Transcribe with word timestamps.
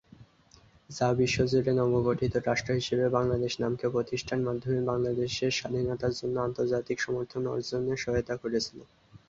যা 0.89 1.07
বিশ্বজুড়ে 1.19 1.71
নবগঠিত 1.79 2.33
রাষ্ট্র 2.39 2.71
হিসেবে 2.79 3.05
বাংলাদেশ 3.17 3.53
নামকে 3.61 3.85
প্রতিষ্ঠার 3.95 4.45
মাধ্যমে 4.47 4.79
বাংলাদেশের 4.91 5.51
স্বাধীনতার 5.59 6.13
জন্য 6.19 6.35
আন্তর্জাতিক 6.41 6.97
সমর্থন 6.99 7.43
অর্জনে 7.47 7.95
সহায়তা 8.03 8.35
করেছিল। 8.43 8.79